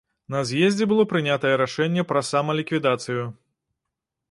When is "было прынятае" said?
0.91-1.51